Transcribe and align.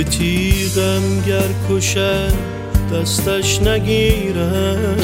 به 0.00 0.04
تیغم 0.04 1.20
گر 1.26 1.48
کشد 1.70 2.32
دستش 2.92 3.62
نگیرم. 3.62 4.96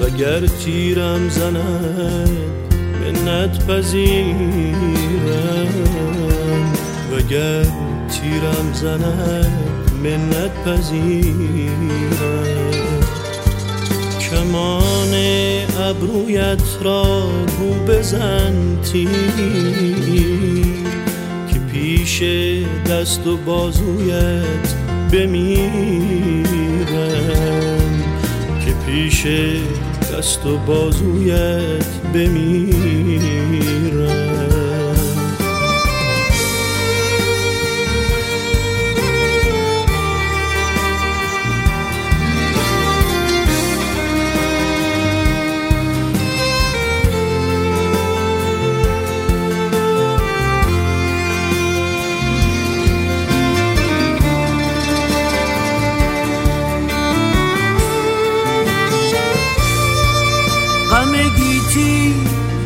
وگر 0.00 0.46
تیرم 0.46 1.28
زند 1.28 2.30
منت 3.00 3.66
پذیرم. 3.66 4.74
وگر 7.12 7.64
تیرم 8.10 8.72
زند 8.74 9.52
منت 10.04 10.64
پذیرم. 10.64 12.10
کمان 14.30 15.14
ابرویت 15.78 16.62
را 16.82 17.30
رو 17.58 17.74
بزن 17.88 18.54
تیر. 18.92 20.69
پیش 21.90 22.22
دست 22.90 23.26
و 23.26 23.36
بازویت 23.36 24.74
بمیرم. 25.12 26.44
که 28.64 28.72
پیش 28.86 29.26
دست 30.12 30.46
و 30.46 30.58
بازویت 30.58 31.84
بمیرم. 32.14 32.79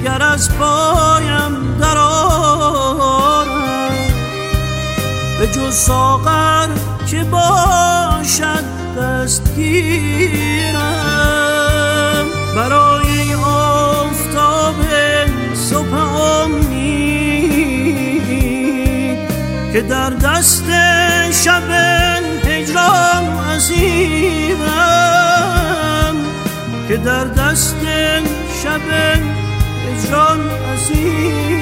گر 0.05 0.23
از 0.23 0.59
پایم 0.59 1.79
در 1.81 1.97
به 5.39 5.47
جز 5.47 5.75
ساغر 5.75 6.69
که 7.07 7.25
باشد 7.25 8.65
دستگیرم. 9.01 10.75
برای 12.57 13.35
آفتاب 13.35 14.75
صبح 15.55 15.95
امید 15.95 16.85
که 19.73 19.81
در 19.81 20.11
دست 20.11 20.65
شب 21.45 21.71
هجران 22.45 23.25
اسیرم 23.25 24.65
که 26.89 26.97
در 26.97 27.25
دست 27.25 27.73
شب 28.74 28.80
اجران 29.89 30.40
اسیرم 30.74 31.54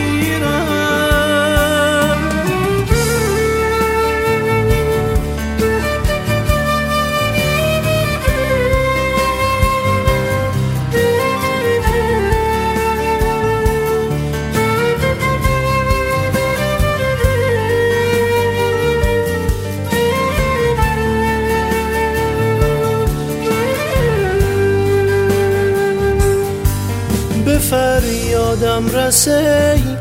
فریادم 28.52 28.84
رسی 28.98 29.96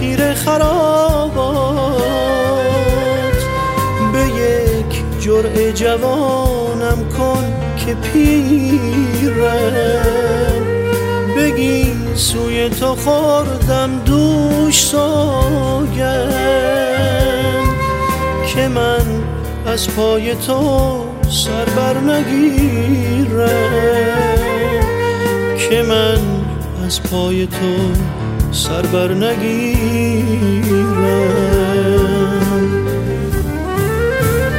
پیر 0.00 0.34
خرابات. 0.34 2.04
به 4.12 4.20
یک 4.20 5.20
جرعه 5.20 5.72
جوانم 5.72 7.08
کن 7.18 7.44
که 7.76 7.94
پیرم 7.94 9.44
بگی 11.36 11.92
سوی 12.14 12.68
تو 12.68 12.94
خوردم 12.94 13.98
دوش 14.04 14.80
سوگن 14.80 16.30
که 18.54 18.68
من 18.68 19.22
از 19.66 19.88
پای 19.88 20.34
تو 20.34 21.04
سر 21.30 21.64
بر 21.64 22.00
نگیرم. 22.00 23.44
که 25.70 25.82
من 25.82 26.33
از 26.84 27.02
پای 27.02 27.46
تو 27.46 27.92
سر 28.52 28.82
بر 28.82 29.14
نگیرم. 29.14 30.64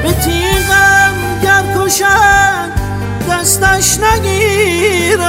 به 0.03 0.11
تیغم 0.11 1.15
گر 1.43 1.63
کشد 1.77 2.71
دستش 3.29 3.99
نگیرم. 3.99 5.25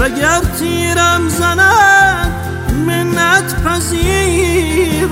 وگر 0.00 0.40
تیرم 0.58 1.28
زند 1.28 2.32
منت 2.86 3.62
پذیرم. 3.64 5.10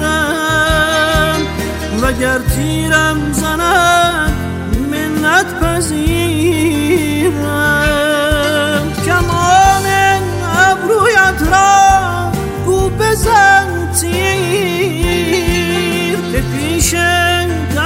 وگر 2.03 2.39
تیرم 2.39 3.33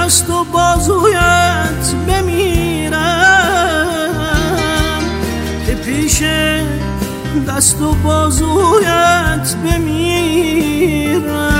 دست 0.03 0.29
و 0.29 0.43
بازویت 0.43 1.93
بمیرم. 2.07 2.93
که 5.67 5.75
پیش 5.75 6.23
دست 7.47 7.81
و 7.81 7.93
بازویت 7.93 9.55
بمیرم. 9.63 11.52